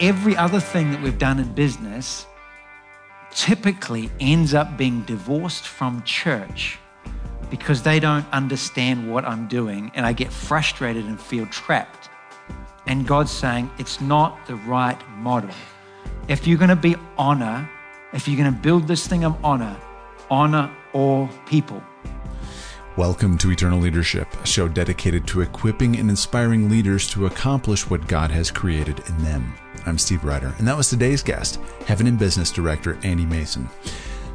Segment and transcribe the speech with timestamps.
[0.00, 2.24] every other thing that we've done in business
[3.32, 6.78] typically ends up being divorced from church
[7.50, 12.08] because they don't understand what I'm doing and I get frustrated and feel trapped.
[12.86, 15.50] And God's saying it's not the right model.
[16.28, 17.68] If you're going to be honor,
[18.14, 19.76] if you're going to build this thing of honor,
[20.30, 21.82] honor all people.
[22.96, 28.08] Welcome to Eternal Leadership, a show dedicated to equipping and inspiring leaders to accomplish what
[28.08, 29.54] God has created in them.
[29.86, 33.68] I'm Steve Ryder, and that was today's guest, Heaven in Business Director Andy Mason.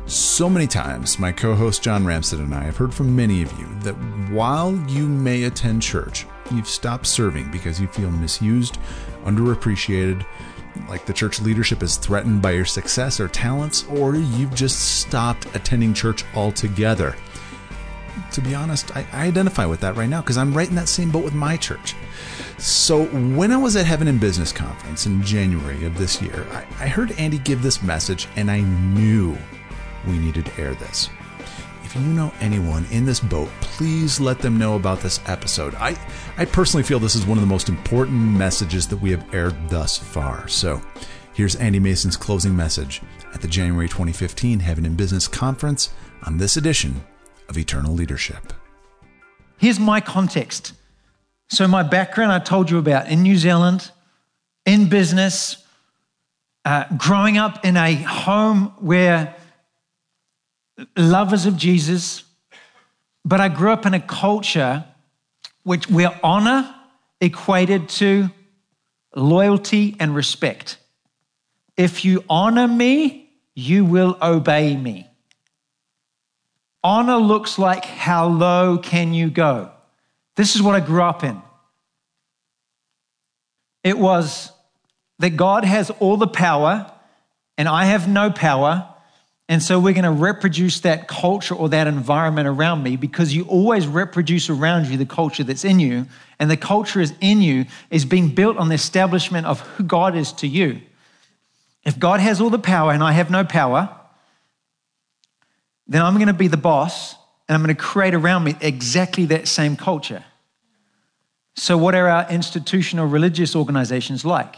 [0.08, 3.52] So many times, my co host John Ramstead and I have heard from many of
[3.60, 3.96] you that
[4.32, 8.78] while you may attend church, you've stopped serving because you feel misused,
[9.24, 10.26] underappreciated,
[10.90, 15.48] like the church leadership is threatened by your success or talents, or you've just stopped
[15.56, 17.16] attending church altogether.
[18.32, 20.90] To be honest, I, I identify with that right now because I'm right in that
[20.90, 21.96] same boat with my church.
[22.58, 26.66] So, when I was at Heaven in Business Conference in January of this year, I,
[26.80, 29.38] I heard Andy give this message and I knew
[30.08, 31.10] we needed to air this.
[31.84, 35.76] If you know anyone in this boat, please let them know about this episode.
[35.76, 35.98] I,
[36.38, 39.56] I personally feel this is one of the most important messages that we have aired
[39.70, 40.48] thus far.
[40.48, 40.82] So
[41.34, 43.02] here's Andy Mason's closing message
[43.34, 47.04] at the January 2015 Heaven in Business Conference on this edition
[47.50, 48.54] of Eternal Leadership.
[49.58, 50.74] Here's my context.
[51.50, 53.92] So, my background I told you about in New Zealand,
[54.66, 55.64] in business,
[56.66, 59.36] uh, growing up in a home where
[60.98, 62.24] lovers of Jesus,
[63.24, 64.84] but I grew up in a culture
[65.64, 66.74] which where honor
[67.22, 68.30] equated to
[69.16, 70.78] loyalty and respect.
[71.78, 75.08] If you honor me, you will obey me.
[76.84, 79.72] Honor looks like how low can you go?
[80.36, 81.42] This is what I grew up in.
[83.84, 84.52] It was
[85.20, 86.92] that God has all the power
[87.58, 88.90] and I have no power,
[89.48, 93.44] and so we're going to reproduce that culture or that environment around me because you
[93.44, 96.08] always reproduce around you the culture that's in you.
[96.40, 100.16] And the culture is in you is being built on the establishment of who God
[100.16, 100.82] is to you.
[101.86, 103.96] If God has all the power and I have no power,
[105.88, 107.14] then I'm going to be the boss
[107.48, 110.24] and I'm going to create around me exactly that same culture.
[111.56, 114.56] So, what are our institutional religious organizations like?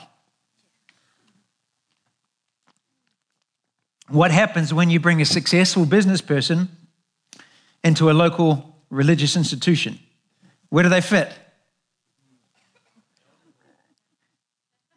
[4.09, 6.69] What happens when you bring a successful business person
[7.83, 9.99] into a local religious institution?
[10.69, 11.31] Where do they fit?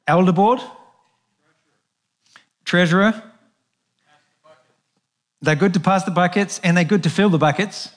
[0.07, 0.61] Elder board?
[2.65, 3.23] Treasurer?
[5.43, 7.91] They're good to pass the buckets and they're good to fill the buckets.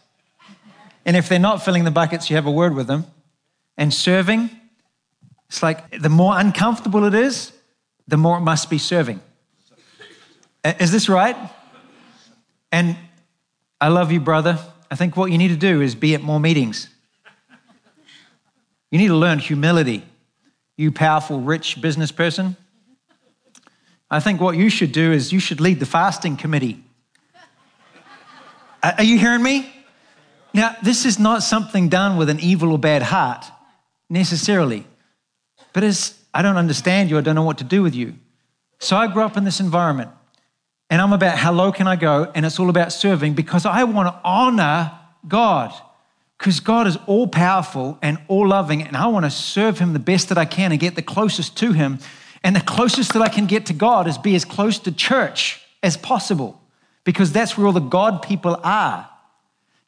[1.06, 3.06] And if they're not filling the buckets, you have a word with them.
[3.78, 4.50] And serving,
[5.50, 7.52] it's like the more uncomfortable it is,
[8.08, 9.20] the more it must be serving.
[10.64, 11.36] Is this right?
[12.72, 12.96] And
[13.80, 14.60] I love you, brother.
[14.90, 16.88] I think what you need to do is be at more meetings.
[18.92, 20.04] You need to learn humility,
[20.78, 22.56] you powerful, rich business person.
[24.10, 26.84] I think what you should do is you should lead the fasting committee.
[28.84, 29.74] Are you hearing me?
[30.54, 33.46] Now, this is not something done with an evil or bad heart
[34.14, 34.86] necessarily,
[35.74, 38.14] but as I don't understand you, I don't know what to do with you.
[38.80, 40.12] So I grew up in this environment
[40.90, 42.32] and I'm about how low can I go?
[42.36, 44.92] And it's all about serving because I want to honor
[45.28, 45.74] God
[46.38, 50.00] because God is all powerful and all loving, and I want to serve Him the
[50.00, 52.00] best that I can and get the closest to Him.
[52.44, 55.62] And the closest that I can get to God is be as close to church
[55.82, 56.62] as possible
[57.06, 59.10] because that's where all the God people are.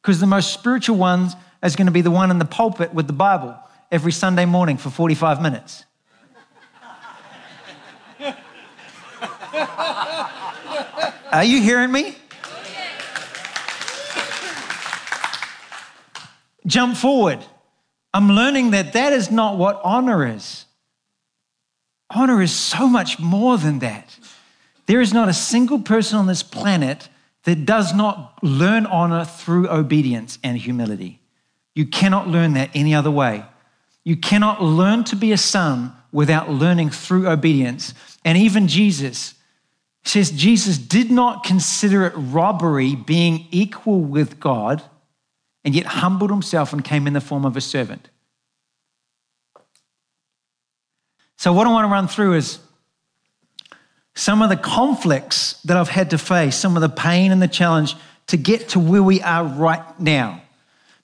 [0.01, 3.07] Because the most spiritual ones is going to be the one in the pulpit with
[3.07, 3.59] the Bible
[3.91, 5.85] every Sunday morning for 45 minutes.
[11.31, 12.15] Are you hearing me?
[16.65, 17.39] Jump forward.
[18.13, 20.65] I'm learning that that is not what honor is.
[22.09, 24.17] Honor is so much more than that.
[24.85, 27.09] There is not a single person on this planet
[27.43, 31.19] that does not learn honor through obedience and humility.
[31.73, 33.43] You cannot learn that any other way.
[34.05, 37.93] You cannot learn to be a son without learning through obedience.
[38.23, 39.33] And even Jesus,
[40.05, 44.81] says Jesus did not consider it robbery being equal with God
[45.65, 48.09] and yet humbled himself and came in the form of a servant.
[51.37, 52.59] So, what I want to run through is
[54.13, 57.47] some of the conflicts that I've had to face, some of the pain and the
[57.47, 57.95] challenge
[58.27, 60.41] to get to where we are right now,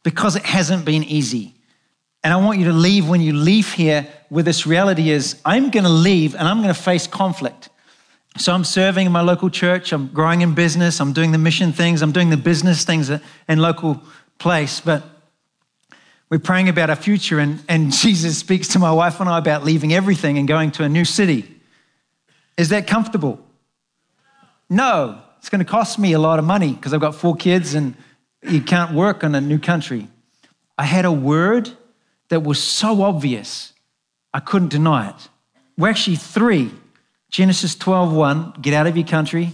[0.03, 1.55] because it hasn't been easy.
[2.23, 5.71] And I want you to leave when you leave here with this reality is I'm
[5.71, 7.69] going to leave and I'm going to face conflict.
[8.37, 11.73] So I'm serving in my local church, I'm growing in business, I'm doing the mission
[11.73, 13.21] things, I'm doing the business things in
[13.59, 14.01] local
[14.39, 15.03] place, but
[16.29, 19.65] we're praying about our future and, and Jesus speaks to my wife and I about
[19.65, 21.59] leaving everything and going to a new city.
[22.57, 23.43] Is that comfortable?
[24.69, 27.73] No, it's going to cost me a lot of money because I've got four kids
[27.73, 27.95] and
[28.43, 30.07] you can't work in a new country.
[30.77, 31.71] I had a word
[32.31, 33.73] that was so obvious,
[34.33, 35.29] I couldn't deny it.
[35.77, 36.71] We're actually three.
[37.29, 39.51] Genesis 12, 1, get out of your country.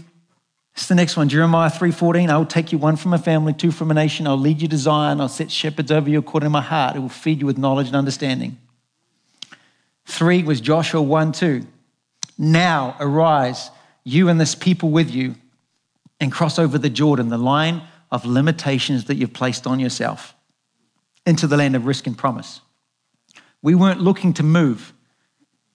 [0.73, 2.29] It's the next one, Jeremiah 3:14.
[2.29, 4.27] I will take you one from a family, two from a nation.
[4.27, 5.19] I'll lead you to Zion.
[5.19, 6.95] I'll set shepherds over you according to my heart.
[6.95, 8.59] It will feed you with knowledge and understanding.
[10.05, 11.65] Three was Joshua 1, 2.
[12.37, 13.71] Now arise,
[14.03, 15.33] you and this people with you,
[16.19, 17.81] and cross over the Jordan, the line
[18.11, 20.35] of limitations that you've placed on yourself,
[21.25, 22.61] into the land of risk and promise.
[23.67, 24.93] We weren't looking to move.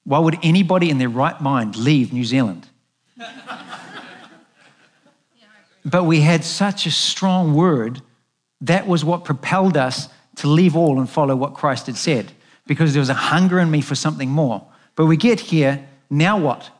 [0.05, 2.67] Why would anybody in their right mind leave New Zealand?
[5.85, 8.00] but we had such a strong word.
[8.62, 12.33] That was what propelled us to leave all and follow what Christ had said,
[12.67, 14.67] because there was a hunger in me for something more.
[14.97, 16.71] But we get here, now what?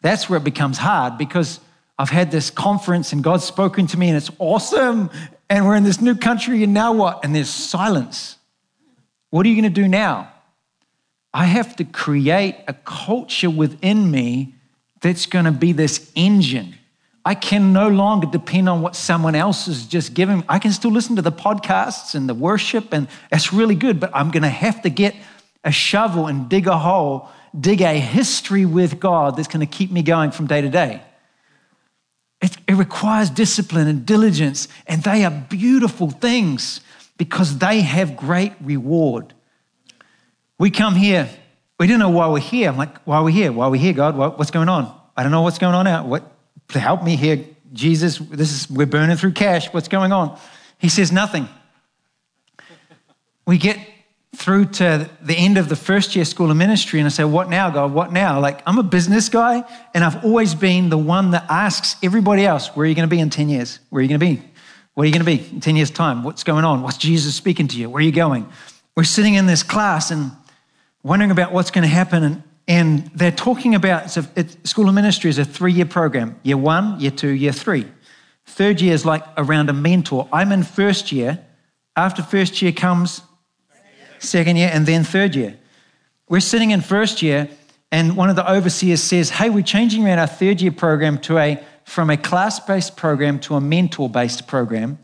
[0.00, 1.58] That's where it becomes hard because
[1.98, 5.10] I've had this conference and God's spoken to me and it's awesome.
[5.50, 7.24] And we're in this new country and now what?
[7.24, 8.37] And there's silence.
[9.30, 10.32] What are you going to do now?
[11.34, 14.54] I have to create a culture within me
[15.00, 16.74] that's going to be this engine.
[17.24, 20.42] I can no longer depend on what someone else is just giving.
[20.48, 24.10] I can still listen to the podcasts and the worship, and that's really good, but
[24.14, 25.14] I'm going to have to get
[25.62, 27.28] a shovel and dig a hole,
[27.58, 31.02] dig a history with God that's going to keep me going from day to day.
[32.40, 36.80] It, it requires discipline and diligence, and they are beautiful things
[37.18, 39.34] because they have great reward.
[40.58, 41.28] We come here,
[41.78, 42.68] we don't know why we're here.
[42.68, 43.52] I'm like, why are we here?
[43.52, 44.16] Why are we here, God?
[44.16, 44.92] What's going on?
[45.16, 46.06] I don't know what's going on out.
[46.06, 46.32] What?
[46.70, 48.18] Help me here, Jesus.
[48.18, 49.72] This is we're burning through cash.
[49.72, 50.38] What's going on?
[50.78, 51.48] He says nothing.
[53.46, 53.78] We get
[54.36, 57.48] through to the end of the first year school of ministry and I say, What
[57.48, 57.92] now, God?
[57.92, 58.40] What now?
[58.40, 62.68] Like, I'm a business guy and I've always been the one that asks everybody else,
[62.68, 63.78] Where are you going to be in 10 years?
[63.90, 64.42] Where are you going to be?
[64.98, 66.24] What are you going to be in 10 years' time?
[66.24, 66.82] What's going on?
[66.82, 67.88] What's Jesus speaking to you?
[67.88, 68.48] Where are you going?
[68.96, 70.32] We're sitting in this class and
[71.04, 72.24] wondering about what's going to happen.
[72.24, 75.86] And, and they're talking about it's a, it, School of Ministry is a three year
[75.86, 77.86] program year one, year two, year three.
[78.44, 80.28] Third year is like around a mentor.
[80.32, 81.46] I'm in first year.
[81.94, 83.22] After first year comes
[84.18, 85.56] second year, and then third year.
[86.28, 87.48] We're sitting in first year,
[87.92, 91.38] and one of the overseers says, Hey, we're changing around our third year program to
[91.38, 94.98] a from a class based program to a mentor based program.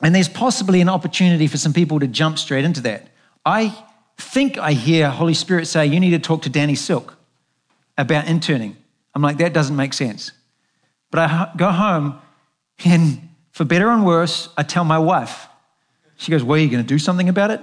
[0.00, 3.08] And there's possibly an opportunity for some people to jump straight into that.
[3.44, 3.76] I
[4.16, 7.16] think I hear Holy Spirit say, You need to talk to Danny Silk
[7.98, 8.76] about interning.
[9.16, 10.30] I'm like, That doesn't make sense.
[11.10, 12.20] But I go home,
[12.84, 15.48] and for better and worse, I tell my wife,
[16.18, 17.60] she goes, Well, are you going to do something about it?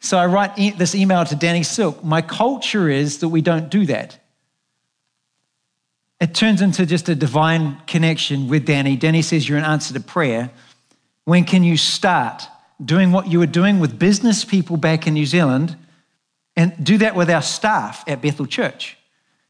[0.00, 2.02] so I write this email to Danny Silk.
[2.02, 4.20] My culture is that we don't do that.
[6.20, 8.96] It turns into just a divine connection with Danny.
[8.96, 10.50] Danny says, You're an answer to prayer.
[11.24, 12.42] When can you start
[12.84, 15.76] doing what you were doing with business people back in New Zealand
[16.56, 18.96] and do that with our staff at Bethel Church?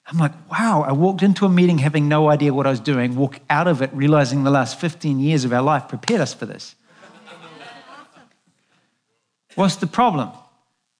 [0.07, 3.15] I'm like, wow, I walked into a meeting having no idea what I was doing,
[3.15, 6.47] walk out of it realizing the last 15 years of our life prepared us for
[6.47, 6.75] this.
[9.55, 10.31] What's the problem?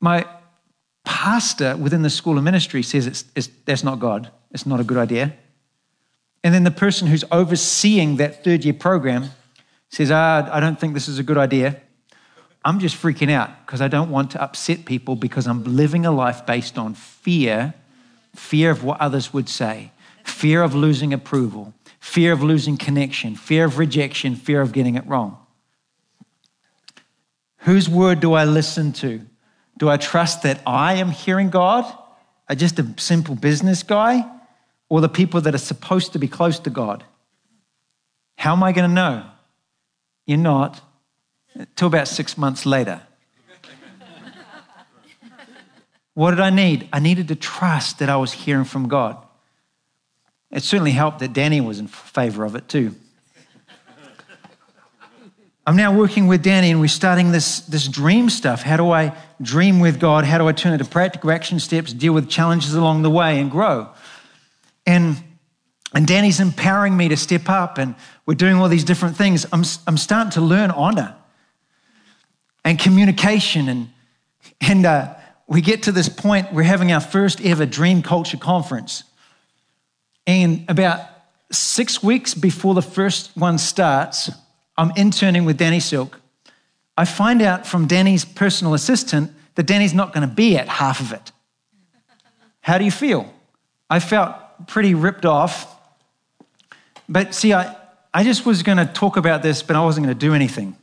[0.01, 0.27] My
[1.05, 4.31] pastor within the school of ministry says it's, it's, that's not God.
[4.53, 5.35] It's not a good idea.
[6.43, 9.31] And then the person who's overseeing that third year program
[9.91, 11.81] says, ah, I don't think this is a good idea.
[12.65, 16.11] I'm just freaking out because I don't want to upset people because I'm living a
[16.11, 17.75] life based on fear
[18.35, 19.93] fear of what others would say,
[20.25, 25.07] fear of losing approval, fear of losing connection, fear of rejection, fear of getting it
[25.07, 25.39] wrong.
[27.59, 29.21] Whose word do I listen to?
[29.79, 31.85] Do I trust that I am hearing God?
[32.49, 34.25] Are just a simple business guy?
[34.91, 37.05] Or the people that are supposed to be close to God?
[38.37, 39.25] How am I going to know?
[40.27, 40.83] You're not
[41.55, 43.01] until about six months later.
[46.15, 46.89] what did I need?
[46.93, 49.17] I needed to trust that I was hearing from God.
[50.51, 52.95] It certainly helped that Danny was in favor of it too.
[55.67, 58.63] I'm now working with Danny and we're starting this, this dream stuff.
[58.63, 60.25] How do I dream with God?
[60.25, 63.39] How do I turn it into practical action steps, deal with challenges along the way,
[63.39, 63.89] and grow?
[64.91, 65.23] And,
[65.95, 67.95] and Danny's empowering me to step up, and
[68.27, 69.47] we're doing all these different things.
[69.53, 71.15] I'm, I'm starting to learn honor.
[72.65, 73.69] and communication.
[73.69, 73.91] And,
[74.61, 75.15] and uh,
[75.47, 79.05] we get to this point, we're having our first ever Dream Culture Conference.
[80.27, 81.01] And about
[81.51, 84.31] six weeks before the first one starts,
[84.77, 86.21] I'm interning with Danny Silk.
[86.97, 91.01] I find out from Danny's personal assistant that Danny's not going to be at half
[91.01, 91.33] of it.
[92.61, 93.33] How do you feel?
[93.89, 94.37] I felt
[94.67, 95.77] pretty ripped off.
[97.09, 97.77] But see, I,
[98.13, 100.77] I just was going to talk about this, but I wasn't going to do anything.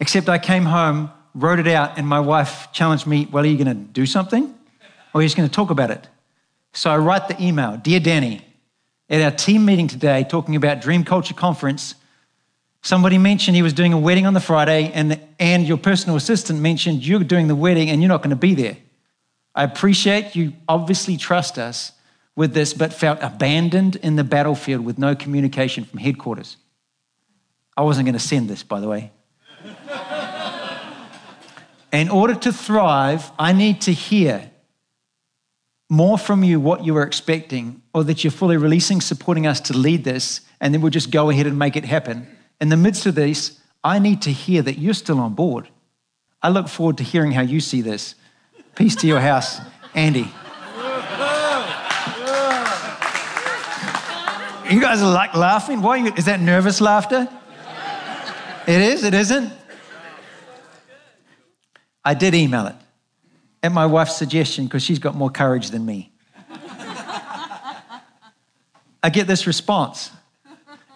[0.00, 3.62] Except I came home, wrote it out, and my wife challenged me, Well, are you
[3.62, 4.54] going to do something?
[5.12, 6.08] Or are you just going to talk about it?
[6.72, 8.44] So I write the email Dear Danny,
[9.08, 11.94] at our team meeting today, talking about Dream Culture Conference,
[12.82, 16.60] somebody mentioned he was doing a wedding on the Friday, and, and your personal assistant
[16.60, 18.76] mentioned you're doing the wedding and you're not going to be there.
[19.54, 21.92] I appreciate you obviously trust us
[22.36, 26.56] with this, but felt abandoned in the battlefield with no communication from headquarters.
[27.76, 29.12] I wasn't going to send this, by the way.
[31.92, 34.50] In order to thrive, I need to hear
[35.88, 39.76] more from you what you were expecting, or that you're fully releasing, supporting us to
[39.76, 42.26] lead this, and then we'll just go ahead and make it happen.
[42.60, 45.68] In the midst of this, I need to hear that you're still on board.
[46.42, 48.14] I look forward to hearing how you see this.
[48.74, 49.60] Peace to your house,
[49.94, 50.32] Andy.
[54.70, 55.82] You guys are like laughing.
[55.82, 57.28] Why you, is that nervous laughter?
[58.66, 59.52] It is, it isn't?
[62.04, 62.74] I did email it
[63.62, 66.12] at my wife's suggestion because she's got more courage than me.
[69.02, 70.10] I get this response.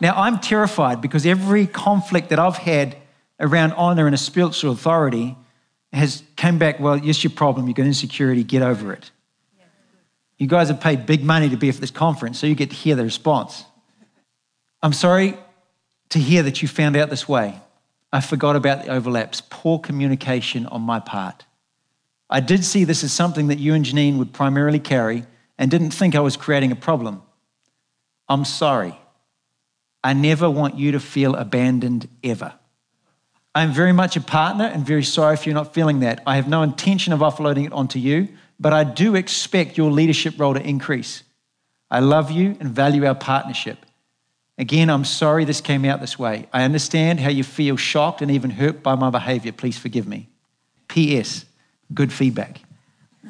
[0.00, 2.96] Now, I'm terrified because every conflict that I've had
[3.38, 5.36] around honor and a spiritual authority
[5.92, 9.10] has come back, well, yes, your problem, you've got insecurity, get over it.
[10.38, 12.76] You guys have paid big money to be at this conference, so you get to
[12.76, 13.64] hear the response.
[14.82, 15.36] I'm sorry
[16.10, 17.60] to hear that you found out this way.
[18.12, 19.42] I forgot about the overlaps.
[19.50, 21.44] Poor communication on my part.
[22.30, 25.24] I did see this as something that you and Janine would primarily carry
[25.58, 27.22] and didn't think I was creating a problem.
[28.28, 28.98] I'm sorry.
[30.04, 32.54] I never want you to feel abandoned ever.
[33.54, 36.22] I'm very much a partner and very sorry if you're not feeling that.
[36.26, 38.28] I have no intention of offloading it onto you,
[38.60, 41.22] but I do expect your leadership role to increase.
[41.90, 43.78] I love you and value our partnership.
[44.58, 46.48] Again, I'm sorry this came out this way.
[46.52, 49.52] I understand how you feel shocked and even hurt by my behavior.
[49.52, 50.28] Please forgive me.
[50.88, 51.44] P.S.
[51.94, 52.60] Good feedback.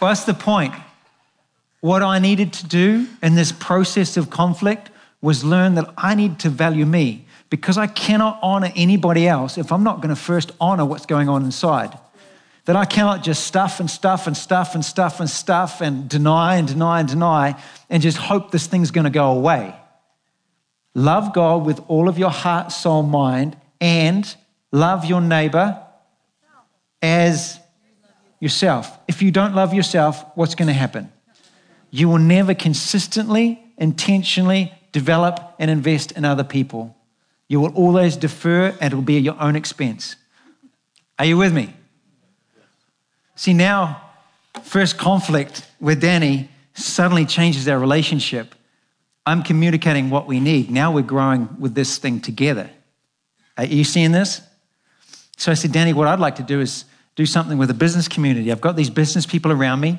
[0.00, 0.74] What's the point?
[1.80, 4.90] What I needed to do in this process of conflict
[5.20, 9.72] was learn that I need to value me because I cannot honor anybody else if
[9.72, 11.98] I'm not going to first honor what's going on inside.
[12.66, 16.56] That I cannot just stuff and stuff and stuff and stuff and stuff and deny
[16.56, 19.74] and deny and deny and just hope this thing's going to go away.
[20.94, 24.36] Love God with all of your heart, soul, mind, and
[24.70, 25.82] love your neighbor
[27.00, 27.58] as
[28.40, 28.98] yourself.
[29.08, 31.10] If you don't love yourself, what's going to happen?
[31.90, 36.94] You will never consistently, intentionally develop and invest in other people.
[37.48, 40.16] You will always defer and it will be at your own expense.
[41.18, 41.74] Are you with me?
[43.34, 44.02] See, now,
[44.62, 48.54] first conflict with Danny suddenly changes our relationship.
[49.24, 50.70] I'm communicating what we need.
[50.70, 52.70] Now we're growing with this thing together.
[53.56, 54.40] Are you seeing this?
[55.36, 58.08] So I said, Danny, what I'd like to do is do something with the business
[58.08, 58.50] community.
[58.52, 59.98] I've got these business people around me,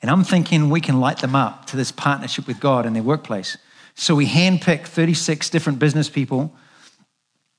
[0.00, 3.02] and I'm thinking we can light them up to this partnership with God in their
[3.02, 3.58] workplace.
[3.94, 6.54] So we handpicked 36 different business people,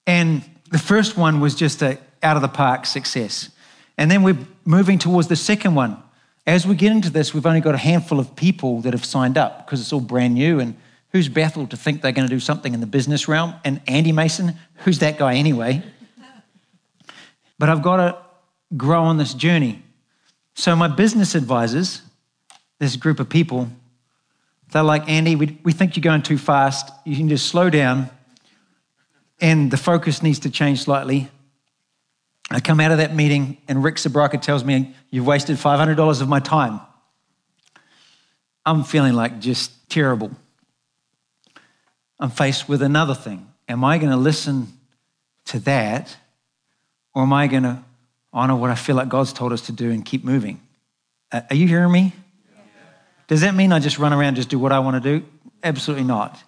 [0.06, 3.50] and the first one was just a out of the park success.
[3.98, 6.02] And then we're moving towards the second one.
[6.48, 9.38] As we get into this, we've only got a handful of people that have signed
[9.38, 10.60] up because it's all brand new.
[10.60, 10.76] And
[11.12, 13.56] who's Bethel to think they're going to do something in the business realm?
[13.64, 15.84] And Andy Mason, who's that guy anyway?
[17.58, 18.18] But I've got to
[18.76, 19.82] grow on this journey.
[20.56, 22.02] So my business advisors,
[22.80, 23.70] this group of people,
[24.72, 26.92] they're like, Andy, we, we think you're going too fast.
[27.06, 28.10] You can just slow down,
[29.40, 31.30] and the focus needs to change slightly.
[32.52, 36.28] I come out of that meeting, and Rick Sabraka tells me, You've wasted $500 of
[36.28, 36.82] my time.
[38.66, 40.32] I'm feeling like just terrible.
[42.20, 43.48] I'm faced with another thing.
[43.68, 44.68] Am I going to listen
[45.46, 46.16] to that,
[47.14, 47.84] or am I going to
[48.34, 50.60] honor what I feel like God's told us to do and keep moving?
[51.32, 52.14] Are you hearing me?
[53.28, 55.26] Does that mean I just run around and just do what I want to do?
[55.64, 56.44] Absolutely not.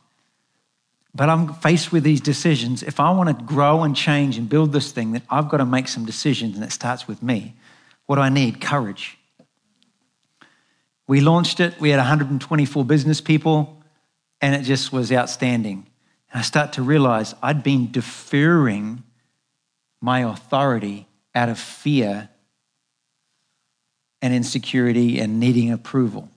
[1.15, 2.83] But I'm faced with these decisions.
[2.83, 5.65] If I want to grow and change and build this thing, then I've got to
[5.65, 7.55] make some decisions, and it starts with me.
[8.05, 8.61] What do I need?
[8.61, 9.17] Courage.
[11.07, 13.81] We launched it, we had 124 business people,
[14.41, 15.87] and it just was outstanding.
[16.31, 19.03] And I start to realize I'd been deferring
[20.01, 22.29] my authority out of fear
[24.21, 26.29] and insecurity and needing approval.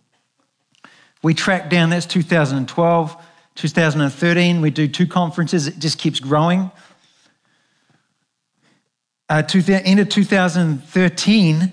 [1.23, 3.27] We track down, that's 2012.
[3.57, 6.71] 2013, we do two conferences, it just keeps growing.
[9.29, 11.73] Uh, end of 2013,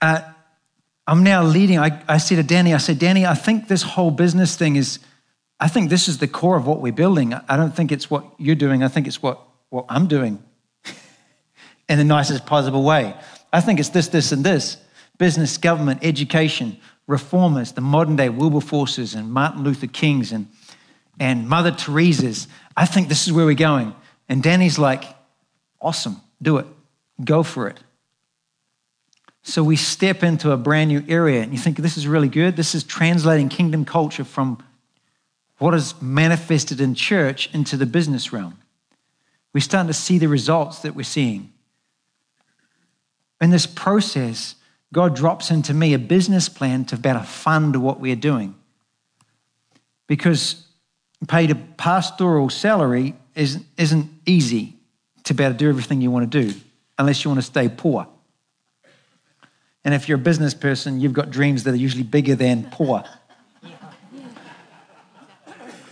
[0.00, 0.20] uh,
[1.06, 1.78] I'm now leading.
[1.78, 4.98] I, I said to Danny, I said, Danny, I think this whole business thing is,
[5.58, 7.32] I think this is the core of what we're building.
[7.32, 8.82] I don't think it's what you're doing.
[8.82, 10.42] I think it's what, what I'm doing
[11.88, 13.14] in the nicest possible way.
[13.52, 14.78] I think it's this, this, and this
[15.18, 20.48] business, government, education, reformers, the modern day Wilberforces and Martin Luther Kings and,
[21.18, 22.48] and Mother Teresa's.
[22.76, 23.94] I think this is where we're going.
[24.28, 25.04] And Danny's like,
[25.80, 26.66] awesome, do it,
[27.22, 27.78] go for it.
[29.42, 32.56] So we step into a brand new area, and you think this is really good.
[32.56, 34.62] This is translating kingdom culture from
[35.58, 38.58] what is manifested in church into the business realm.
[39.52, 41.52] We're starting to see the results that we're seeing.
[43.40, 44.54] In this process,
[44.92, 48.54] God drops into me a business plan to better fund what we're doing.
[50.06, 50.66] Because
[51.26, 54.76] paid a pastoral salary isn't, isn't easy
[55.24, 56.54] to be able to do everything you want to do
[56.98, 58.06] unless you want to stay poor.
[59.84, 63.04] And if you're a business person, you've got dreams that are usually bigger than poor.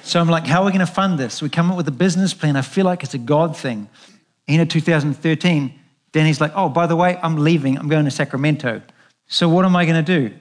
[0.03, 1.41] So I'm like, how are we going to fund this?
[1.41, 2.57] We come up with a business plan.
[2.57, 3.89] I feel like it's a God thing.
[4.47, 5.80] In 2013,
[6.13, 7.79] Danny's like, oh, by the way, I'm leaving.
[7.79, 8.83] I'm going to Sacramento.
[9.27, 10.35] So what am I going to do?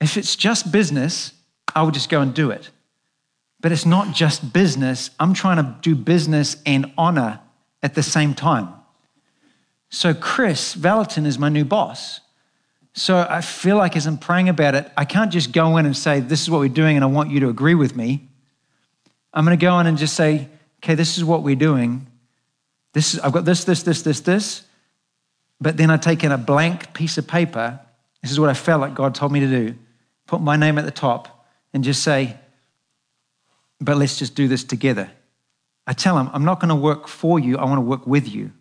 [0.00, 1.32] If it's just business,
[1.74, 2.70] I would just go and do it.
[3.60, 5.10] But it's not just business.
[5.18, 7.40] I'm trying to do business and honor
[7.82, 8.68] at the same time.
[9.88, 12.20] So Kris Vallotton is my new boss.
[12.92, 15.96] So I feel like as I'm praying about it, I can't just go in and
[15.96, 18.28] say, This is what we're doing, and I want you to agree with me.
[19.32, 20.48] I'm going to go in and just say,
[20.82, 22.06] Okay, this is what we're doing.
[22.94, 24.62] This is, I've got this, this, this, this, this.
[25.60, 27.80] But then I take in a blank piece of paper.
[28.22, 29.74] This is what I felt like God told me to do.
[30.26, 32.36] Put my name at the top and just say,
[33.80, 35.10] but let's just do this together.
[35.86, 38.28] I tell him, I'm not going to work for you, I want to work with
[38.28, 38.52] you.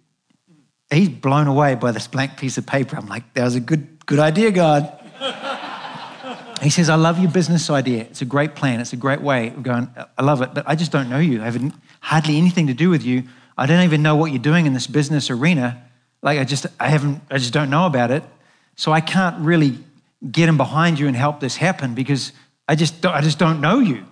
[0.91, 2.95] He's blown away by this blank piece of paper.
[2.95, 4.83] I'm like, that was a good, good idea, God.
[6.61, 8.03] he says, I love your business idea.
[8.03, 8.79] It's a great plan.
[8.79, 11.41] It's a great way of going, I love it, but I just don't know you.
[11.41, 13.23] I have hardly anything to do with you.
[13.57, 15.84] I don't even know what you're doing in this business arena.
[16.25, 18.23] Like I just I haven't I just don't know about it.
[18.75, 19.77] So I can't really
[20.29, 22.33] get him behind you and help this happen because
[22.67, 24.03] I just I just don't know you.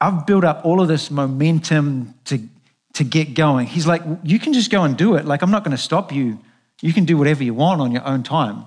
[0.00, 2.40] I've built up all of this momentum to
[2.94, 3.66] to get going.
[3.66, 5.26] He's like, you can just go and do it.
[5.26, 6.40] Like I'm not going to stop you.
[6.80, 8.64] You can do whatever you want on your own time.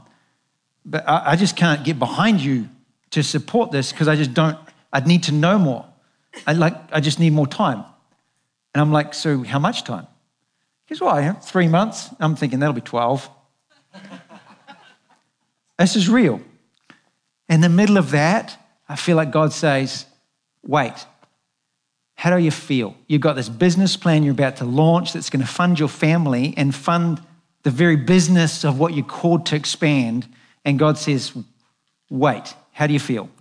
[0.85, 2.69] But I, I just can't get behind you
[3.09, 4.59] to support this because I just don't.
[4.93, 5.87] I'd need to know more.
[6.45, 7.83] I like I just need more time.
[8.75, 10.05] And I'm like, so how much time?
[10.93, 11.31] He's why?
[11.31, 12.11] Three months?
[12.19, 13.27] I'm thinking that'll be 12.
[15.79, 16.39] this is real.
[17.49, 20.05] In the middle of that, I feel like God says,
[20.61, 20.93] wait,
[22.13, 22.95] how do you feel?
[23.07, 26.53] You've got this business plan you're about to launch that's going to fund your family
[26.57, 27.19] and fund
[27.63, 30.27] the very business of what you're called to expand.
[30.63, 31.35] And God says,
[32.11, 33.31] wait, how do you feel?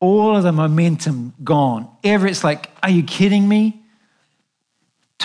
[0.00, 1.86] All of the momentum gone.
[2.02, 3.82] Ever, it's like, are you kidding me?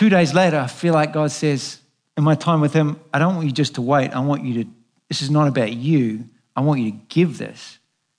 [0.02, 1.80] Two days later, I feel like God says,
[2.18, 4.10] in my time with Him, I don't want you just to wait.
[4.10, 4.70] I want you to,
[5.10, 6.26] this is not about you.
[6.56, 7.78] I want you to give this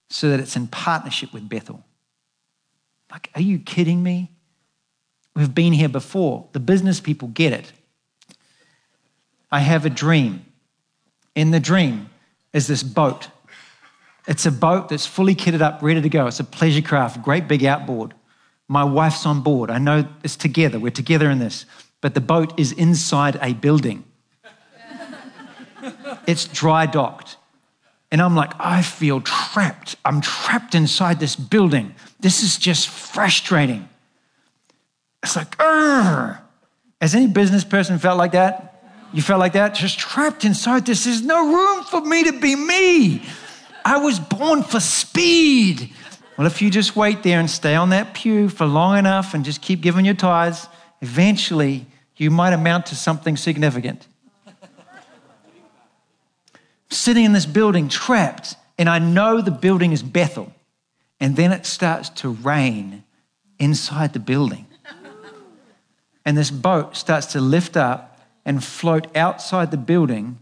[0.08, 1.84] so that it's in partnership with Bethel.
[3.10, 4.30] Like, are you kidding me?
[5.34, 6.46] We've been here before.
[6.52, 7.72] The business people get it.
[9.50, 10.46] I have a dream.
[11.34, 12.10] In the dream
[12.52, 13.26] is this boat.
[14.28, 16.28] It's a boat that's fully kitted up, ready to go.
[16.28, 18.14] It's a pleasure craft, great big outboard.
[18.68, 19.70] My wife's on board.
[19.70, 20.78] I know it's together.
[20.78, 21.66] We're together in this.
[22.00, 24.04] But the boat is inside a building.
[26.26, 27.36] it's dry docked.
[28.10, 29.96] And I'm like, I feel trapped.
[30.04, 31.94] I'm trapped inside this building.
[32.20, 33.88] This is just frustrating.
[35.22, 36.38] It's like, Urgh.
[37.00, 38.72] Has any business person felt like that?
[39.12, 39.74] You felt like that?
[39.74, 41.04] Just trapped inside this.
[41.04, 43.22] There's no room for me to be me.
[43.84, 45.92] I was born for speed.
[46.42, 49.44] Well, if you just wait there and stay on that pew for long enough and
[49.44, 50.66] just keep giving your tithes,
[51.00, 54.08] eventually you might amount to something significant.
[56.90, 60.52] Sitting in this building, trapped, and I know the building is Bethel.
[61.20, 63.04] And then it starts to rain
[63.60, 64.66] inside the building.
[66.24, 70.40] And this boat starts to lift up and float outside the building,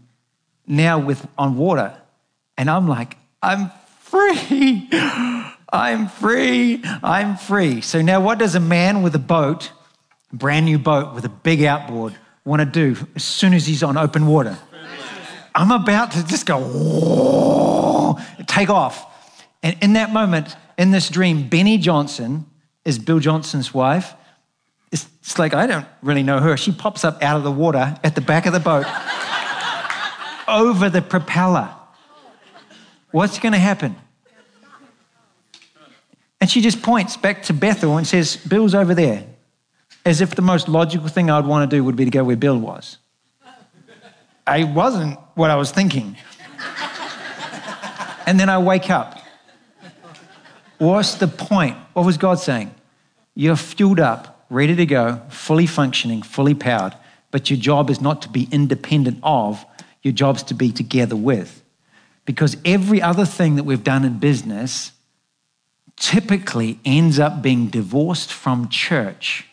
[0.65, 1.95] now with on water.
[2.57, 4.89] And I'm like, I'm free.
[5.71, 6.83] I'm free.
[7.01, 7.81] I'm free.
[7.81, 9.71] So now, what does a man with a boat,
[10.33, 13.83] a brand new boat with a big outboard, want to do as soon as he's
[13.83, 14.57] on open water?
[15.53, 19.07] I'm about to just go, take off.
[19.63, 22.45] And in that moment, in this dream, Beni Johnson
[22.85, 24.13] is Bill Johnson's wife.
[24.91, 26.57] It's, it's like, I don't really know her.
[26.57, 28.85] She pops up out of the water at the back of the boat
[30.47, 31.69] over the propeller.
[33.11, 33.95] What's going to happen?
[36.41, 39.23] And she just points back to Bethel and says, Bill's over there.
[40.03, 42.35] As if the most logical thing I'd want to do would be to go where
[42.35, 42.97] Bill was.
[44.47, 46.17] I wasn't what I was thinking.
[48.25, 49.19] and then I wake up.
[50.79, 51.77] What's the point?
[51.93, 52.73] What was God saying?
[53.35, 56.95] You're fueled up, ready to go, fully functioning, fully powered,
[57.29, 59.63] but your job is not to be independent of,
[60.01, 61.63] your job's to be together with.
[62.25, 64.91] Because every other thing that we've done in business
[66.01, 69.45] typically ends up being divorced from church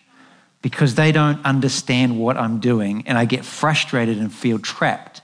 [0.62, 5.20] because they don't understand what I'm doing and I get frustrated and feel trapped.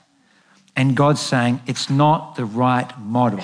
[0.75, 3.43] And God's saying it's not the right model.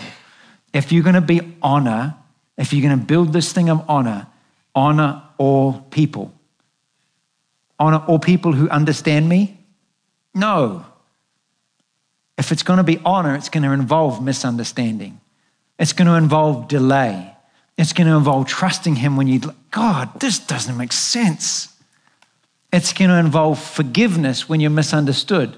[0.74, 2.16] If you're going to be honor,
[2.56, 4.28] if you're going to build this thing of honor,
[4.76, 6.32] honor all people.
[7.80, 9.58] Honor all people who understand me?
[10.36, 10.86] No.
[12.38, 15.20] If it's going to be honor, it's going to involve misunderstanding.
[15.80, 17.36] It's going to involve delay.
[17.82, 19.42] It's going to involve trusting Him when you,
[19.72, 21.76] God, this doesn't make sense.
[22.72, 25.58] It's going to involve forgiveness when you're misunderstood.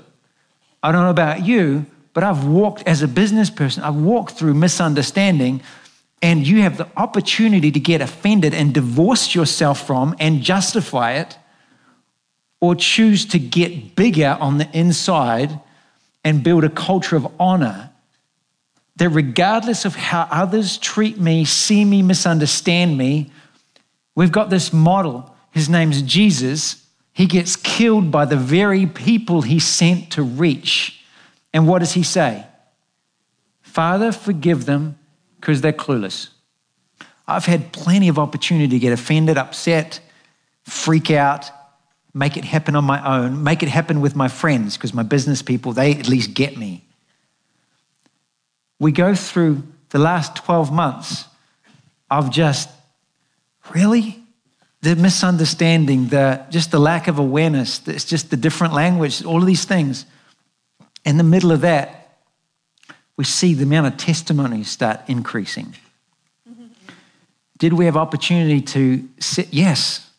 [0.82, 4.54] I don't know about you, but I've walked as a business person, I've walked through
[4.54, 5.62] misunderstanding,
[6.22, 11.38] and you have the opportunity to get offended and divorce yourself from and justify it,
[12.62, 15.60] or choose to get bigger on the inside
[16.24, 17.90] and build a culture of honor
[18.98, 23.32] that regardless of how others treat me, see me, misunderstand me,
[24.16, 25.36] we've got this model.
[25.52, 26.86] His name's Jesus.
[27.12, 31.04] He gets killed by the very people he sent to reach.
[31.54, 32.46] And what does he say?
[33.62, 34.98] Father, forgive them
[35.40, 36.30] because they're clueless.
[37.28, 40.00] I've had plenty of opportunity to get offended, upset,
[40.66, 41.50] freak out,
[42.14, 45.42] make it happen on my own, make it happen with my friends because my business
[45.42, 46.83] people, they at least get me
[48.84, 51.26] we go through the last 12 months
[52.12, 52.70] of just
[53.74, 54.20] really
[54.82, 59.46] the misunderstanding, the just the lack of awareness, it's just the different language, all of
[59.46, 60.06] these things.
[61.06, 62.18] In the middle of that,
[63.16, 65.76] we see the amount of testimonies start increasing.
[67.58, 69.54] Did we have opportunity to sit?
[69.54, 70.10] Yes.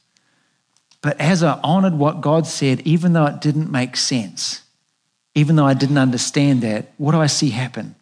[1.03, 4.62] But as I honored what God said, even though it didn't make sense,
[5.35, 7.94] even though I didn't understand that, what do I see happen?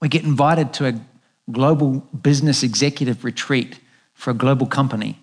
[0.00, 1.00] We get invited to a
[1.50, 3.78] global business executive retreat
[4.14, 5.18] for a global company.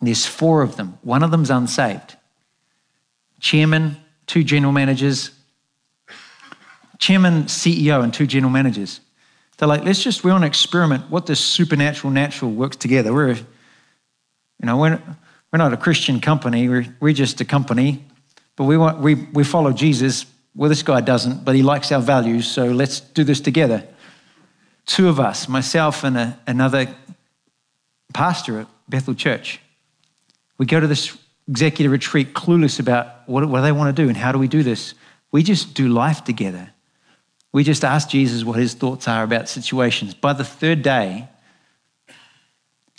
[0.00, 0.98] There's four of them.
[1.02, 2.16] One of them's unsaved.
[3.40, 5.30] Chairman, two general managers,
[6.98, 9.00] chairman, CEO, and two general managers.
[9.56, 11.10] They're like, let's just, we're on an experiment.
[11.10, 13.12] What does supernatural, natural works together?
[13.12, 13.46] We're, you
[14.62, 15.00] know, we're,
[15.52, 16.68] we're not a Christian company.
[16.68, 18.04] We're, we're just a company,
[18.56, 20.26] but we, want, we, we follow Jesus.
[20.56, 23.86] Well, this guy doesn't, but he likes our values, so let's do this together
[24.86, 26.94] two of us, myself and a, another
[28.12, 29.60] pastor at Bethel Church,
[30.58, 31.16] we go to this
[31.48, 34.48] executive retreat clueless about what, what do they want to do and how do we
[34.48, 34.94] do this.
[35.30, 36.70] We just do life together.
[37.52, 40.14] We just ask Jesus what his thoughts are about situations.
[40.14, 41.28] By the third day,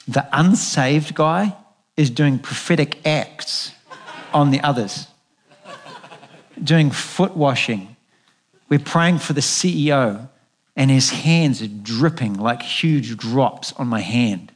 [0.08, 1.56] the unsaved guy
[1.98, 3.71] is doing prophetic acts
[4.34, 5.08] on the others,
[6.62, 7.95] doing foot washing.
[8.69, 10.30] We're praying for the CEO
[10.76, 14.52] and his hands are dripping like huge drops on my hand.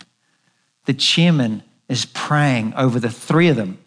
[0.86, 3.79] The chairman is praying over the three of them,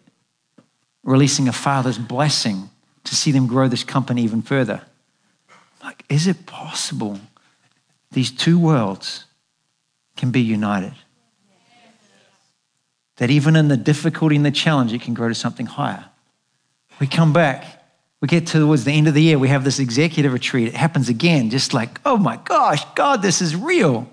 [1.03, 2.69] releasing a father's blessing
[3.03, 4.81] to see them grow this company even further.
[5.83, 7.19] Like, is it possible
[8.11, 9.25] these two worlds
[10.15, 10.93] can be united?
[13.17, 16.05] That even in the difficulty and the challenge, it can grow to something higher.
[16.99, 17.82] We come back
[18.23, 20.69] we get towards the end of the year, we have this executive retreat.
[20.69, 24.09] It happens again, just like, oh my gosh, God, this is real.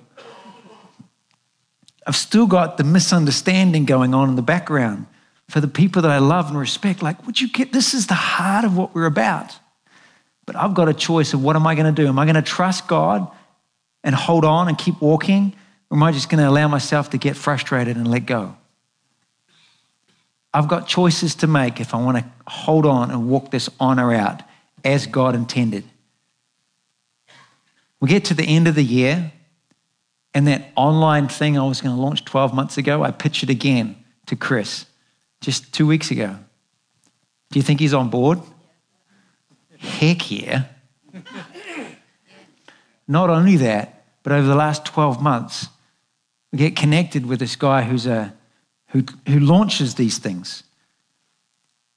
[2.05, 5.07] I've still got the misunderstanding going on in the background
[5.49, 7.03] for the people that I love and respect.
[7.03, 9.57] Like, would you get this is the heart of what we're about.
[10.45, 12.09] But I've got a choice of what am I going to do?
[12.09, 13.31] Am I going to trust God
[14.03, 15.55] and hold on and keep walking?
[15.89, 18.57] Or am I just going to allow myself to get frustrated and let go?
[20.53, 24.13] I've got choices to make if I want to hold on and walk this honor
[24.13, 24.43] out
[24.85, 25.85] as God intended.
[28.01, 29.33] We get to the end of the year,
[30.33, 33.51] And that online thing I was going to launch 12 months ago, I pitched it
[33.51, 34.87] again to Kris
[35.41, 36.37] just two weeks ago.
[37.51, 38.39] Do you think he's on board?
[39.79, 40.65] Heck yeah.
[43.09, 45.67] Not only that, but over the last 12 months,
[46.53, 48.33] we get connected with this guy who's a,
[48.91, 50.65] who, who launches these things.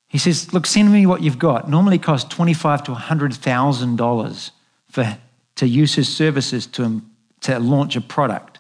[0.07, 1.69] He says, Look, send me what you've got.
[1.69, 4.51] Normally costs twenty-five to $100,000
[4.89, 5.17] for,
[5.55, 8.59] to use his services to, um, to launch a product.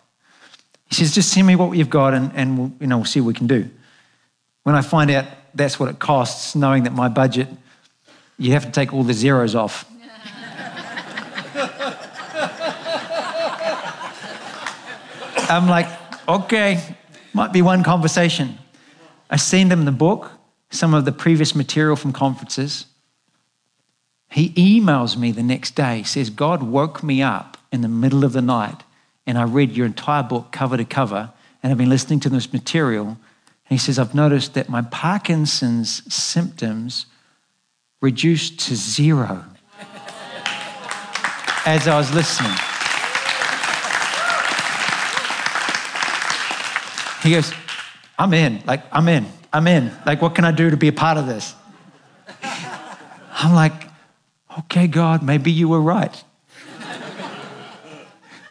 [0.89, 3.21] He says, Just send me what you've got and, and we'll, you know, we'll see
[3.21, 3.69] what we can do.
[4.63, 7.47] When I find out that's what it costs, knowing that my budget,
[8.39, 9.85] you have to take all the zeros off.
[15.49, 15.87] I'm like,
[16.27, 16.95] okay,
[17.33, 18.57] might be one conversation.
[19.29, 20.31] I send him the book,
[20.69, 22.85] some of the previous material from conferences.
[24.29, 28.33] He emails me the next day, says, God woke me up in the middle of
[28.33, 28.83] the night,
[29.25, 32.51] and I read your entire book cover to cover, and I've been listening to this
[32.51, 33.07] material.
[33.07, 33.17] And
[33.69, 37.05] he says, I've noticed that my Parkinson's symptoms
[38.01, 39.45] reduced to zero
[41.65, 42.72] as I was listening.
[47.23, 47.53] He goes,
[48.19, 48.61] I'm in.
[48.65, 49.25] Like, I'm in.
[49.51, 49.91] I'm in.
[50.05, 51.55] Like, what can I do to be a part of this?
[52.43, 53.73] I'm like,
[54.59, 56.23] okay, God, maybe you were right.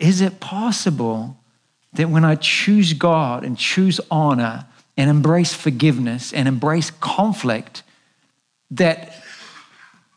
[0.00, 1.38] Is it possible
[1.92, 7.82] that when I choose God and choose honor and embrace forgiveness and embrace conflict,
[8.70, 9.22] that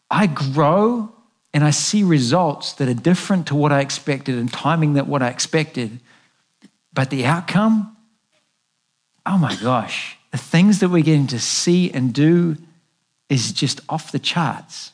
[0.09, 1.11] I grow
[1.53, 5.21] and I see results that are different to what I expected and timing that what
[5.21, 5.99] I expected,
[6.93, 7.94] but the outcome
[9.25, 12.57] oh my gosh, the things that we're getting to see and do
[13.29, 14.91] is just off the charts.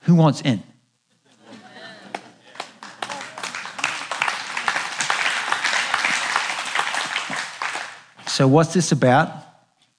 [0.00, 0.62] Who wants in?
[8.26, 9.28] So, what's this about?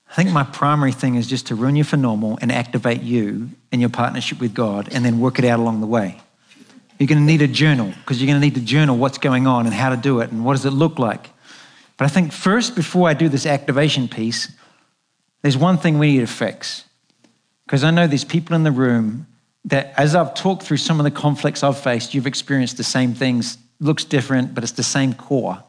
[0.09, 3.49] I think my primary thing is just to ruin you for normal and activate you
[3.71, 6.19] in your partnership with God and then work it out along the way.
[6.99, 9.47] You're going to need a journal because you're going to need to journal what's going
[9.47, 11.29] on and how to do it and what does it look like.
[11.97, 14.51] But I think first, before I do this activation piece,
[15.41, 16.85] there's one thing we need to fix.
[17.65, 19.27] Because I know there's people in the room
[19.65, 23.13] that, as I've talked through some of the conflicts I've faced, you've experienced the same
[23.13, 23.57] things.
[23.79, 25.63] Looks different, but it's the same core.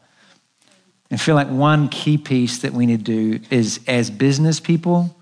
[1.09, 4.59] And I feel like one key piece that we need to do is, as business
[4.59, 5.15] people,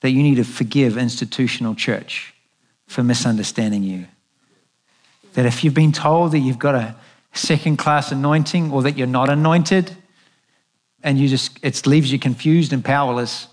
[0.00, 2.34] that you need to forgive institutional church
[2.88, 4.06] for misunderstanding you.
[5.34, 6.96] That if you've been told that you've got a
[7.32, 9.96] second class anointing or that you're not anointed,
[11.02, 13.48] and you just it leaves you confused and powerless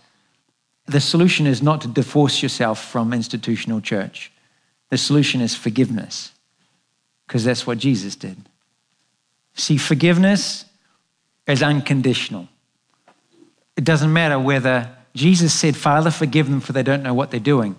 [0.89, 4.31] the solution is not to divorce yourself from institutional church.
[4.89, 6.31] The solution is forgiveness
[7.27, 8.37] because that's what jesus did.
[9.53, 10.65] See forgiveness
[11.47, 12.47] is unconditional.
[13.77, 17.39] It doesn't matter whether jesus said father forgive them for they don't know what they're
[17.39, 17.75] doing.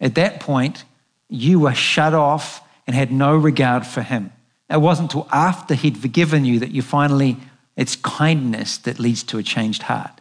[0.00, 0.84] At that point
[1.28, 4.32] you were shut off and had no regard for him.
[4.70, 7.36] It wasn't until after he'd forgiven you that you finally
[7.76, 10.20] it's kindness that leads to a changed heart.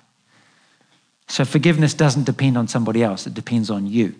[1.27, 4.15] So forgiveness doesn't depend on somebody else, it depends on you.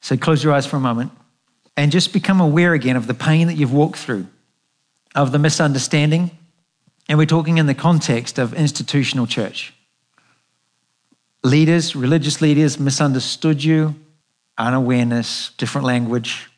[0.00, 1.12] So close your eyes for a moment
[1.76, 4.26] and just become aware again of the pain that you've walked through,
[5.14, 6.30] of the misunderstanding.
[7.08, 9.74] And we're talking in the context of institutional church.
[11.44, 13.94] Leaders, religious leaders misunderstood you,
[14.58, 16.48] unawareness, different language,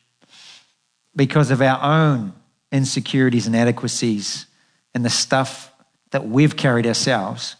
[1.15, 2.33] because of our own
[2.71, 4.45] insecurities and inadequacies
[4.93, 5.71] and the stuff
[6.15, 7.57] that we've carried ourselves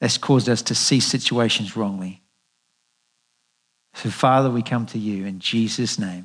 [0.00, 2.22] that's caused us to see situations wrongly.
[3.92, 6.24] So, Father, we come to you in Jesus' name.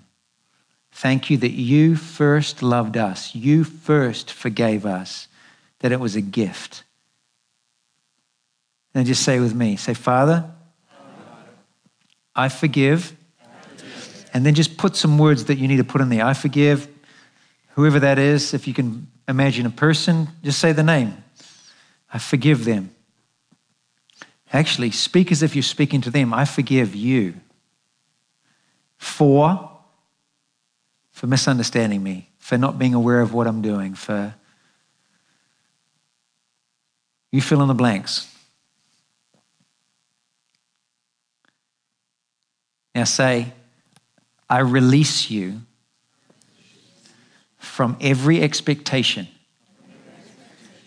[0.94, 5.28] Thank you that you first loved us, you first forgave us,
[5.80, 6.86] that it was a gift.
[8.96, 10.50] And just say with me say, Father,
[12.34, 13.18] I forgive.
[14.34, 16.24] And then just put some words that you need to put in there.
[16.24, 16.88] I forgive
[17.72, 18.54] whoever that is.
[18.54, 21.22] If you can imagine a person, just say the name.
[22.12, 22.92] I forgive them.
[24.52, 26.34] Actually, speak as if you're speaking to them.
[26.34, 27.36] I forgive you.
[28.98, 29.70] For,
[31.12, 34.34] for misunderstanding me, for not being aware of what I'm doing, for
[37.32, 38.34] you fill in the blanks.
[42.96, 43.54] Now say,
[44.50, 45.62] I release you
[47.60, 49.28] from every expectation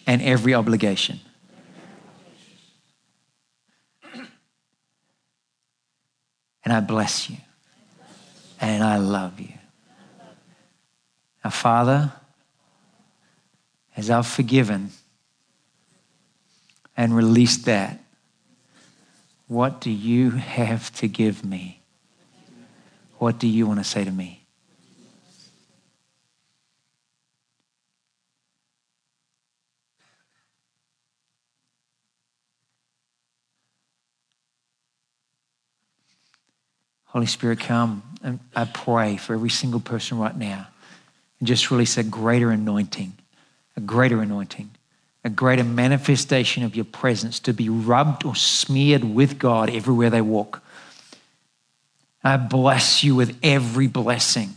[0.07, 1.21] and every obligation.
[6.65, 7.37] And I bless you.
[8.61, 9.55] And I love you.
[11.45, 12.13] Now, Father,
[13.97, 14.91] as I've forgiven
[16.97, 17.99] and released that,
[19.49, 21.81] what do you have to give me?
[23.19, 24.42] What do you want to say to me?
[37.13, 40.67] Holy Spirit, come and I pray for every single person right now
[41.39, 43.13] and just release a greater anointing,
[43.77, 44.71] a greater anointing,
[45.23, 50.23] a greater manifestation of your presence to be rubbed or smeared with God everywhere they
[50.23, 50.63] walk.
[52.25, 54.55] I bless you with every blessing.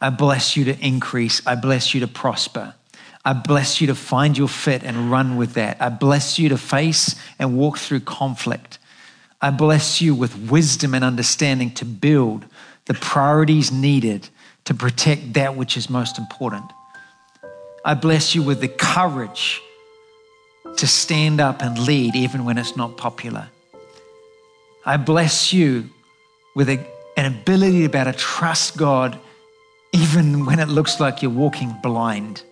[0.00, 1.44] I bless you to increase.
[1.44, 2.74] I bless you to prosper.
[3.24, 5.78] I bless you to find your fit and run with that.
[5.82, 8.78] I bless you to face and walk through conflict.
[9.42, 12.44] I bless you with wisdom and understanding to build
[12.84, 14.28] the priorities needed
[14.64, 16.64] to protect that which is most important.
[17.84, 19.62] I bless you with the courage
[20.76, 23.48] to stand up and lead even when it's not popular.
[24.84, 25.88] I bless you
[26.54, 26.84] with a,
[27.16, 29.18] an ability to be able to trust God
[29.92, 32.42] even when it looks like you're walking blind.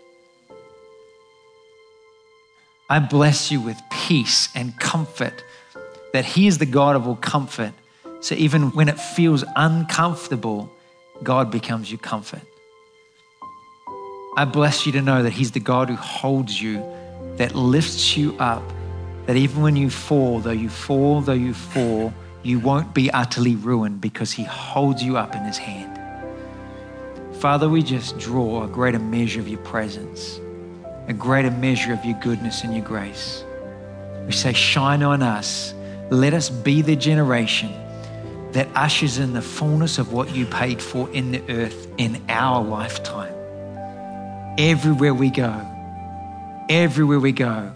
[2.91, 5.45] I bless you with peace and comfort
[6.13, 7.73] that He is the God of all comfort.
[8.21, 10.71] So even when it feels uncomfortable,
[11.23, 12.43] God becomes your comfort.
[14.37, 16.85] I bless you to know that He's the God who holds you,
[17.37, 18.63] that lifts you up,
[19.27, 23.57] that even when you fall, though you fall, though you fall, you won't be utterly
[23.57, 25.95] ruined because He holds you up in His hand.
[27.37, 30.41] Father, we just draw a greater measure of your presence,
[31.07, 33.45] a greater measure of your goodness and your grace.
[34.27, 35.75] We say, shine on us
[36.11, 37.73] let us be the generation
[38.53, 42.65] that ushers in the fullness of what you paid for in the earth in our
[42.65, 43.35] lifetime.
[44.59, 45.65] Everywhere we go,
[46.69, 47.71] everywhere we go,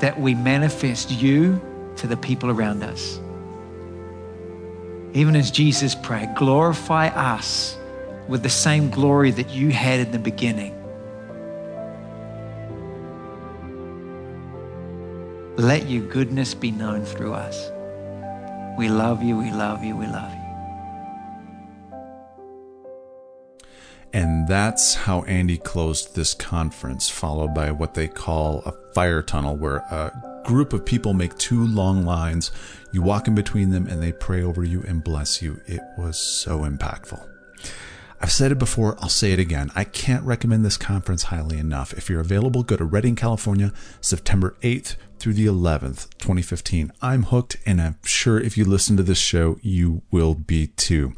[0.00, 1.60] that we manifest you
[1.96, 3.20] to the people around us.
[5.14, 7.78] Even as Jesus prayed, glorify us
[8.28, 10.75] with the same glory that you had in the beginning.
[15.58, 17.70] Let your goodness be known through us.
[18.76, 20.46] We love you, we love you, we love you.
[24.12, 29.56] And that's how Andy closed this conference, followed by what they call a fire tunnel,
[29.56, 32.50] where a group of people make two long lines.
[32.92, 35.60] You walk in between them and they pray over you and bless you.
[35.66, 37.35] It was so impactful.
[38.20, 39.70] I've said it before, I'll say it again.
[39.74, 41.92] I can't recommend this conference highly enough.
[41.92, 46.92] If you're available, go to Redding, California, September 8th through the 11th, 2015.
[47.00, 51.14] I'm hooked, and I'm sure if you listen to this show, you will be too.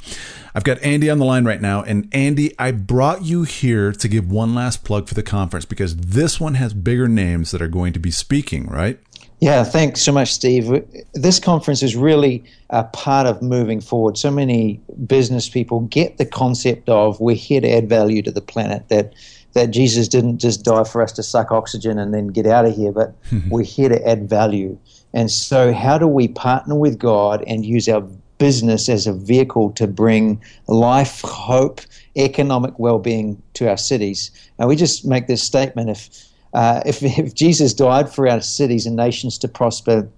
[0.55, 4.09] I've got Andy on the line right now, and Andy, I brought you here to
[4.09, 7.69] give one last plug for the conference because this one has bigger names that are
[7.69, 9.01] going to be speaking, right?
[9.41, 10.85] Yeah, thanks so much, Steve.
[11.15, 14.19] This conference is really a part of moving forward.
[14.19, 18.41] So many business people get the concept of we're here to add value to the
[18.41, 19.15] planet, that
[19.55, 22.77] that Jesus didn't just die for us to suck oxygen and then get out of
[22.77, 23.15] here, but
[23.49, 24.79] we're here to add value.
[25.15, 28.03] And so, how do we partner with God and use our
[28.39, 31.81] business as a vehicle to bring life, hope,
[32.17, 34.31] economic well being to our cities?
[34.59, 38.87] And we just make this statement if, uh, if, if Jesus died for our cities
[38.87, 40.09] and nations to prosper,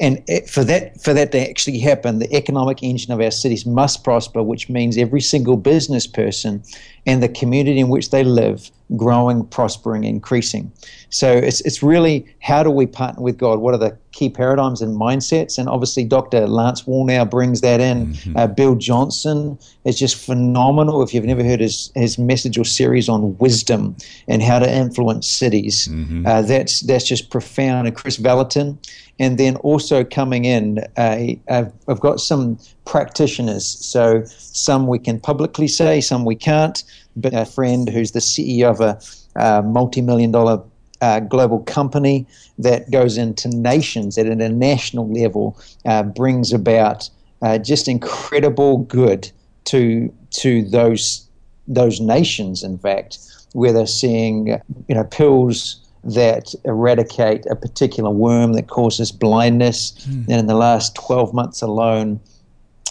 [0.00, 4.02] and for that for that to actually happen, the economic engine of our cities must
[4.02, 6.62] prosper, which means every single business person
[7.06, 10.70] and the community in which they live growing, prospering, increasing.
[11.10, 13.60] So it's it's really how do we partner with God?
[13.60, 15.58] What are the key paradigms and mindsets?
[15.58, 16.46] And obviously, Dr.
[16.46, 18.08] Lance Wallnau brings that in.
[18.08, 18.36] Mm-hmm.
[18.36, 21.02] Uh, Bill Johnson is just phenomenal.
[21.02, 23.96] If you've never heard his his message or series on wisdom
[24.28, 26.26] and how to influence cities, mm-hmm.
[26.26, 27.86] uh, that's that's just profound.
[27.86, 28.78] And Kris Vallotton.
[29.20, 33.64] And then also coming in, uh, I've, I've got some practitioners.
[33.64, 36.82] So some we can publicly say, some we can't
[37.22, 39.00] a friend who's the CEO of a,
[39.36, 40.62] a multi-million dollar
[41.00, 42.26] uh, global company
[42.58, 47.10] that goes into nations at a national level, uh, brings about
[47.42, 49.30] uh, just incredible good
[49.64, 51.28] to to those
[51.68, 52.62] those nations.
[52.62, 53.18] In fact,
[53.52, 54.48] where they're seeing
[54.88, 60.26] you know pills that eradicate a particular worm that causes blindness, mm.
[60.28, 62.20] and in the last 12 months alone,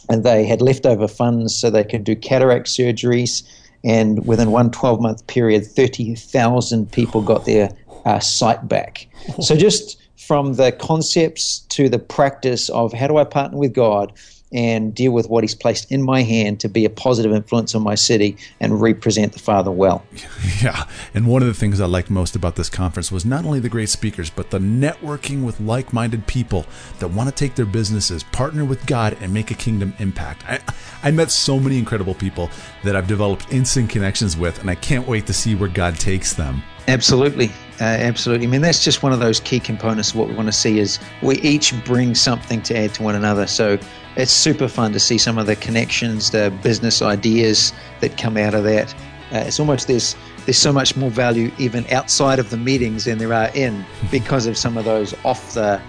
[0.10, 3.44] and they had leftover funds so they could do cataract surgeries
[3.84, 7.70] and within one 12 month period, 30,000 people got their
[8.06, 9.08] uh, sight back.
[9.42, 14.14] So, just from the concepts to the practice of how do I partner with God
[14.54, 17.82] and deal with what He's placed in my hand to be a positive influence on
[17.82, 20.06] my city and represent the Father well.
[20.62, 20.86] Yeah.
[21.14, 23.68] And one of the things I liked most about this conference was not only the
[23.68, 26.66] great speakers, but the networking with like minded people
[27.00, 30.46] that want to take their businesses, partner with God, and make a kingdom impact.
[30.48, 30.60] I,
[31.02, 32.50] I met so many incredible people
[32.84, 36.34] that I've developed instant connections with, and I can't wait to see where God takes
[36.34, 36.64] them.
[36.88, 37.52] Absolutely.
[37.84, 38.48] Uh, absolutely.
[38.48, 40.80] I mean, that's just one of those key components of what we want to see
[40.80, 43.46] is we each bring something to add to one another.
[43.46, 43.78] So
[44.16, 48.54] it's super fun to see some of the connections, the business ideas that come out
[48.54, 48.94] of that.
[49.34, 50.16] Uh, it's almost there's
[50.46, 54.46] there's so much more value even outside of the meetings than there are in because
[54.46, 55.82] of some of those off the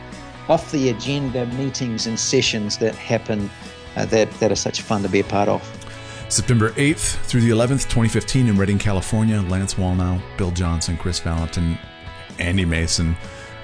[0.49, 3.49] off the agenda meetings and sessions that happen
[3.95, 5.62] uh, that that are such fun to be a part of.
[6.29, 9.41] September 8th through the 11th, 2015, in Redding, California.
[9.43, 11.79] Lance Wallnau, Bill Johnson, Kris Vallotton,
[12.39, 13.16] Andy Mason,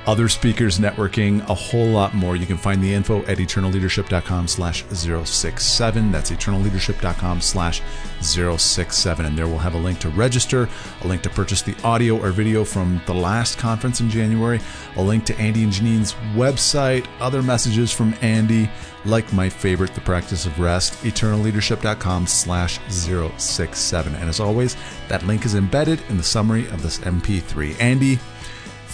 [0.06, 2.36] other speakers, networking, a whole lot more.
[2.36, 6.10] You can find the info at eternalleadership.com slash 067.
[6.10, 7.82] That's eternalleadership.com slash
[8.20, 9.26] 067.
[9.26, 10.68] And there we'll have a link to register,
[11.02, 14.60] a link to purchase the audio or video from the last conference in January,
[14.96, 18.70] a link to Andy and Janine's website, other messages from Andy,
[19.04, 24.14] like my favorite, The Practice of Rest, eternalleadership.com slash 067.
[24.14, 24.76] And as always,
[25.08, 27.80] that link is embedded in the summary of this MP3.
[27.80, 28.18] Andy,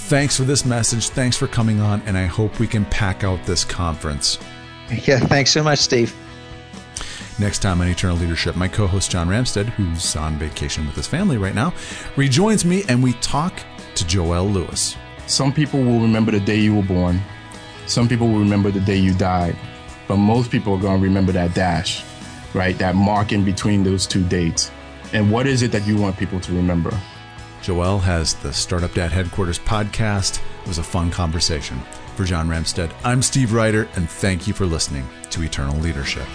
[0.06, 1.08] thanks for this message.
[1.08, 4.38] Thanks for coming on, and I hope we can pack out this conference.
[4.88, 6.14] Yeah, thanks so much, Steve.
[7.40, 11.08] Next time on Eternal Leadership, my co host John Ramstead, who's on vacation with his
[11.08, 11.74] family right now,
[12.14, 13.52] rejoins me and we talk
[13.96, 14.96] to Joel Lewis.
[15.26, 17.20] Some people will remember the day you were born,
[17.86, 19.56] some people will remember the day you died,
[20.06, 22.04] but most people are going to remember that dash,
[22.54, 22.78] right?
[22.78, 24.70] That mark in between those two dates.
[25.12, 26.96] And what is it that you want people to remember?
[27.66, 30.40] Joel has the Startup Dad Headquarters podcast.
[30.62, 31.80] It was a fun conversation.
[32.14, 36.28] For John Ramstead, I'm Steve Ryder, and thank you for listening to Eternal Leadership.